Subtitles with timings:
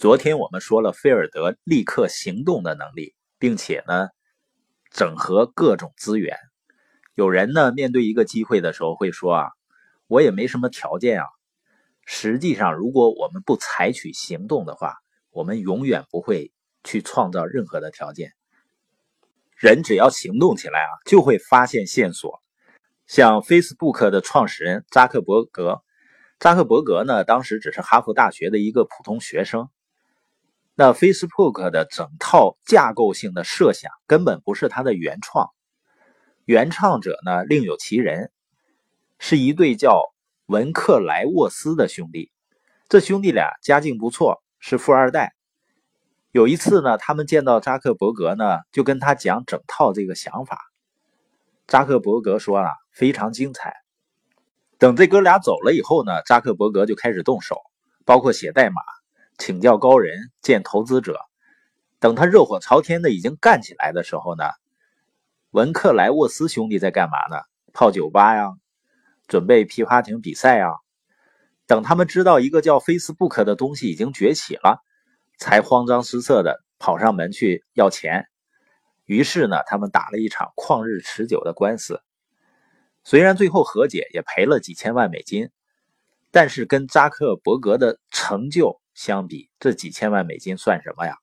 [0.00, 4.08] 昨天我们说了菲尔德立刻行动的能力，并且呢，
[4.90, 6.38] 整合各种资源。
[7.14, 9.50] 有人呢，面对一个机会的时候会说啊，
[10.06, 11.26] 我也没什么条件啊。
[12.06, 14.94] 实际上，如果我们不采取行动的话，
[15.32, 16.50] 我们永远不会
[16.82, 18.32] 去创造任何的条件。
[19.54, 22.40] 人只要行动起来啊，就会发现线索。
[23.06, 25.82] 像 Facebook 的创始人扎克伯格，
[26.38, 29.68] 扎克伯格呢，当时只是哈佛大学的一个普通学生。
[30.82, 35.50] 那 Facebook 的整套架构性的设想根本不是他的原创，
[36.46, 38.32] 原创者呢另有其人，
[39.18, 40.00] 是一对叫
[40.46, 42.32] 文克莱沃斯的兄弟。
[42.88, 45.34] 这兄弟俩家境不错，是富二代。
[46.30, 50.58] 有一次呢，他们见到扎克伯格呢，就跟他讲整套这个想法。
[51.66, 53.74] 扎克伯格说啊，非常精彩。
[54.78, 57.58] 等这哥俩走了以后呢，扎克伯格就开始动手，
[58.06, 58.80] 包括写代码。
[59.40, 61.18] 请教高人，见投资者。
[61.98, 64.44] 等他热火朝天的已经干起来的时候呢，
[65.50, 67.42] 文克莱沃斯兄弟在干嘛呢？
[67.72, 68.52] 泡酒吧呀，
[69.28, 70.72] 准备皮划艇比赛啊。
[71.66, 74.82] 等他们知道一个叫 Facebook 的东西已经崛起了，
[75.38, 78.26] 才慌张失色的跑上门去要钱。
[79.06, 82.02] 于是呢，他们打了一场旷日持久的官司。
[83.04, 85.48] 虽然最后和解，也赔了几千万美金，
[86.30, 88.79] 但是跟扎克伯格的成就。
[89.00, 91.16] 相比这几千万美金算什么呀？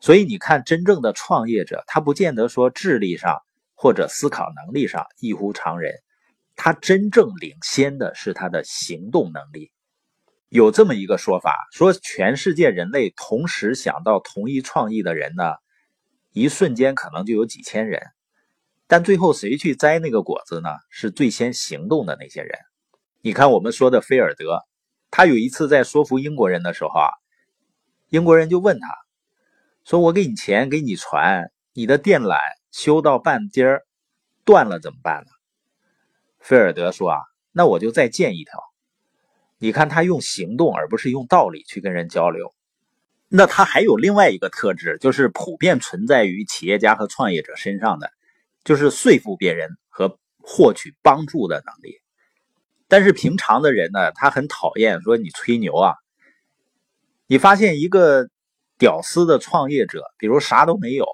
[0.00, 3.42] 所以你看，真正的创业者，他不见得说智力上
[3.74, 5.92] 或者思考能力上异乎常人，
[6.54, 9.70] 他真正领先的是他的行动能力。
[10.48, 15.56] 有这么一个说法，说全世界人类同时想到同一创意的人呢，
[16.32, 18.00] 一瞬间可能就有几千人，
[18.86, 20.70] 但最后谁去摘那个果子呢？
[20.88, 22.58] 是最先行动的那些人。
[23.20, 24.62] 你看我们说的菲尔德。
[25.10, 27.08] 他有一次在说服英国人的时候啊，
[28.08, 28.86] 英国人就问他，
[29.84, 32.38] 说我给你钱，给你船，你的电缆
[32.70, 33.86] 修到半截儿
[34.44, 35.30] 断了怎么办呢？
[36.38, 37.18] 菲尔德说啊，
[37.52, 38.62] 那我就再建一条。
[39.58, 42.54] 你看他用行动而不是用道理去跟人交流。
[43.28, 48.12] 那他还有另外一个特质，就是普遍存在于企业家和创业者身上的，
[48.64, 52.00] 就是说服别人和获取帮助的能力。
[52.88, 55.94] 但是平常的人呢，他很讨厌说你吹牛啊。
[57.26, 58.28] 你发现一个
[58.78, 61.04] 屌丝的创业者，比如啥都没有，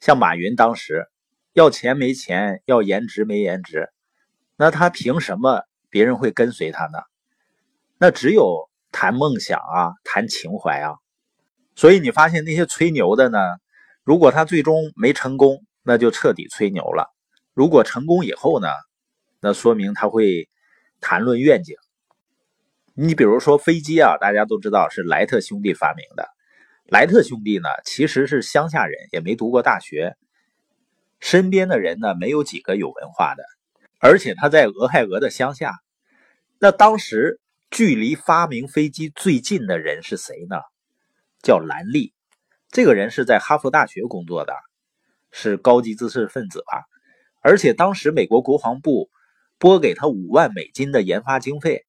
[0.00, 1.06] 像马云当时
[1.52, 3.88] 要钱没钱，要颜值没颜值，
[4.56, 6.98] 那他凭什么别人会跟随他呢？
[7.98, 10.94] 那只有谈梦想啊，谈情怀啊。
[11.76, 13.38] 所以你发现那些吹牛的呢，
[14.02, 17.04] 如果他最终没成功，那就彻底吹牛了；
[17.54, 18.66] 如果成功以后呢，
[19.40, 20.48] 那说明他会。
[21.00, 21.76] 谈论愿景，
[22.94, 26.28] 你比如说飞机啊，大家都知道是莱特兄弟发明的。
[26.86, 30.16] 莱特兄弟呢，其实是乡下人，也没读过大学，
[31.18, 33.42] 身边的人呢没有几个有文化的，
[33.98, 35.78] 而且他在俄亥俄的乡下。
[36.58, 37.40] 那当时
[37.70, 40.56] 距离发明飞机最近的人是谁呢？
[41.42, 42.12] 叫兰利，
[42.68, 44.52] 这个人是在哈佛大学工作的，
[45.30, 46.84] 是高级知识分子吧？
[47.40, 49.08] 而且当时美国国防部。
[49.60, 51.84] 拨给他五万美金的研发经费。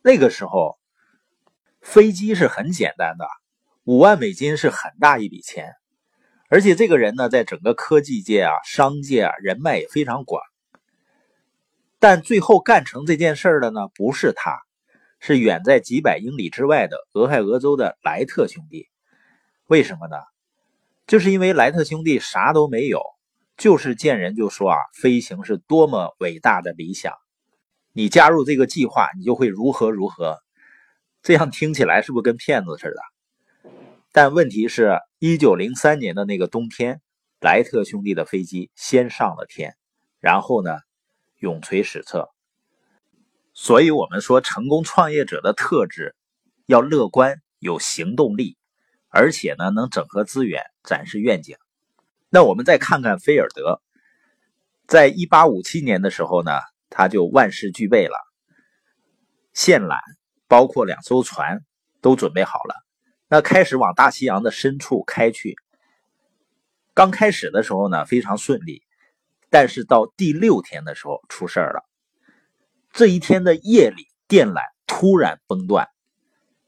[0.00, 0.78] 那个时候，
[1.82, 3.28] 飞机是很简单的，
[3.84, 5.74] 五万美金是很大一笔钱。
[6.48, 10.42] 而且这个人呢，在整个科技界啊、商界啊，人脉也非常广。
[11.98, 14.58] 但最后干成这件事的呢，不是他，
[15.20, 18.88] 是远在几百英里之外的俄亥俄州的莱特兄弟。
[19.66, 20.16] 为什么呢？
[21.06, 23.02] 就是因为莱特兄弟啥都没有。
[23.58, 27.12] 就是见人就说啊，飞行是多么伟大的理想，
[27.92, 30.38] 你加入这个计划，你就会如何如何。
[31.22, 33.70] 这样听起来是不是跟骗子似的？
[34.12, 37.02] 但问题是，一九零三年的那个冬天，
[37.40, 39.74] 莱特兄弟的飞机先上了天，
[40.20, 40.78] 然后呢，
[41.38, 42.30] 永垂史册。
[43.54, 46.14] 所以，我们说成功创业者的特质
[46.66, 48.56] 要乐观、有行动力，
[49.08, 51.56] 而且呢，能整合资源、展示愿景。
[52.30, 53.80] 那我们再看看菲尔德，
[54.86, 56.60] 在一八五七年的时候呢，
[56.90, 58.18] 他就万事俱备了，
[59.54, 59.98] 线缆
[60.46, 61.64] 包括两艘船
[62.02, 62.74] 都准备好了，
[63.28, 65.56] 那开始往大西洋的深处开去。
[66.92, 68.82] 刚开始的时候呢，非常顺利，
[69.48, 71.82] 但是到第六天的时候出事了。
[72.92, 75.88] 这一天的夜里，电缆突然崩断，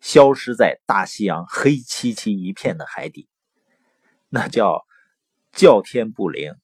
[0.00, 3.28] 消失在大西洋黑漆漆一片的海底，
[4.30, 4.86] 那叫。
[5.52, 6.54] 叫天不灵，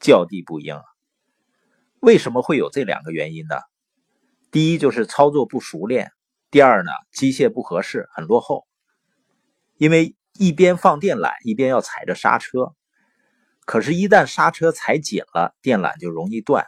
[0.00, 0.80] 叫地不应。
[2.00, 3.56] 为什么会有这两个原因呢？
[4.50, 6.12] 第一就是操作不熟练，
[6.50, 8.66] 第二呢，机械不合适，很落后，
[9.76, 12.74] 因为一边放电缆，一边要踩着刹车。
[13.64, 16.66] 可是，一旦刹车踩紧了，电缆就容易断。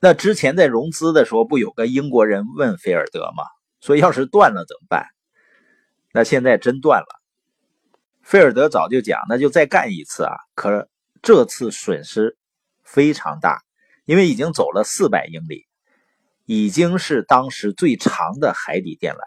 [0.00, 3.44] 那之前在融资的时候，不有个英国人问菲尔德吗？
[3.80, 5.06] 说要是断了怎么办？
[6.12, 7.15] 那现在真断了。
[8.26, 10.34] 菲尔德早就讲，那就再干一次啊！
[10.56, 10.88] 可
[11.22, 12.36] 这次损失
[12.82, 13.62] 非常大，
[14.04, 15.64] 因为已经走了四百英里，
[16.44, 19.20] 已经是当时最长的海底电缆。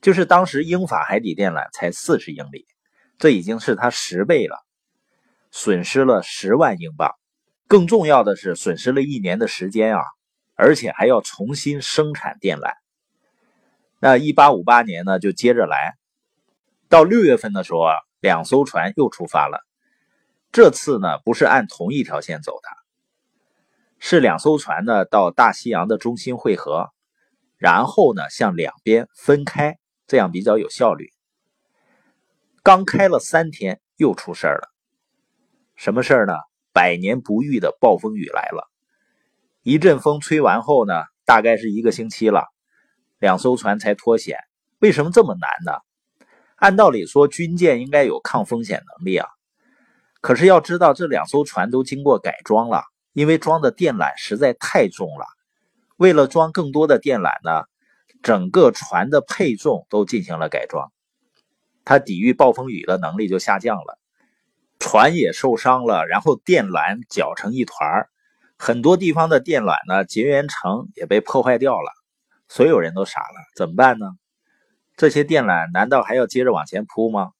[0.00, 2.66] 就是当时英法海底电缆才四十英里。
[3.18, 4.56] 这已经是他十倍了，
[5.52, 7.14] 损失了十万英镑。
[7.68, 10.02] 更重要的是，损失了一年的时间啊，
[10.56, 12.72] 而且还要重新生产电缆。
[14.00, 15.99] 那一八五八年呢，就接着来。
[16.90, 19.64] 到六月份的时候啊，两艘船又出发了。
[20.50, 22.68] 这次呢，不是按同一条线走的，
[24.00, 26.88] 是两艘船呢到大西洋的中心汇合，
[27.58, 29.78] 然后呢向两边分开，
[30.08, 31.12] 这样比较有效率。
[32.64, 34.68] 刚开了三天，又出事儿了。
[35.76, 36.34] 什么事儿呢？
[36.72, 38.68] 百年不遇的暴风雨来了。
[39.62, 42.48] 一阵风吹完后呢，大概是一个星期了，
[43.20, 44.38] 两艘船才脱险。
[44.80, 45.78] 为什么这么难呢？
[46.60, 49.26] 按道理说，军舰应该有抗风险能力啊。
[50.20, 52.82] 可是要知道，这两艘船都经过改装了，
[53.14, 55.24] 因为装的电缆实在太重了。
[55.96, 57.64] 为了装更多的电缆呢，
[58.22, 60.92] 整个船的配重都进行了改装。
[61.82, 63.98] 它抵御暴风雨的能力就下降了，
[64.78, 68.06] 船也受伤了，然后电缆搅成一团
[68.58, 71.90] 很多地方的电缆呢结缘层也被破坏掉了，
[72.48, 74.06] 所有人都傻了，怎么办呢？
[75.00, 77.30] 这些电缆难道还要接着往前铺吗？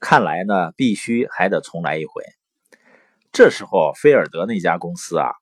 [0.00, 2.24] 看来呢，必须还得重来一回。
[3.30, 5.32] 这时候，菲尔德那家公司啊，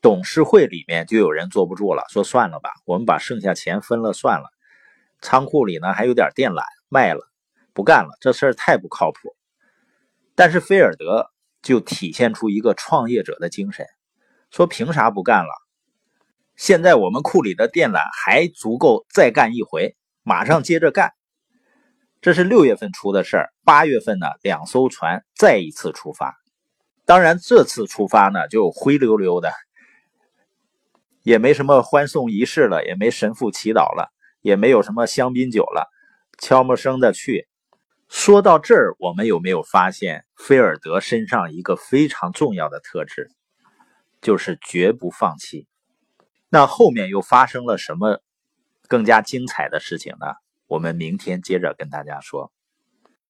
[0.00, 4.48] 董事会里面就有人坐不住了，说算了吧，我们把剩下钱分了算了。
[5.20, 7.28] 仓库里呢还有点电缆，卖了。
[7.72, 9.34] 不干了，这事儿太不靠谱。
[10.36, 13.88] 但是菲尔德就体现出一个创业者的精神，
[14.52, 15.50] 说凭啥不干了？
[16.54, 21.12] 现在我们库里的电缆还足够再干一回，马上接着干。
[22.20, 26.34] 这是六月份出的事儿，八月份呢，两艘船再一次出发。
[27.04, 29.52] 当然，这次出发呢就灰溜溜的，
[31.22, 34.10] 也没什么欢送仪式了，也没神父祈祷了，
[34.40, 35.90] 也没有什么香槟酒了，
[36.38, 37.46] 悄没声的去。
[38.08, 43.30] 说到这儿，我们有没有发现菲尔德身上一个非常重要的特质，
[44.22, 45.68] 就是绝不放弃？
[46.48, 48.22] 那后面又发生了什么
[48.88, 50.26] 更加精彩的事情呢？
[50.66, 52.53] 我们明天接着跟大家说。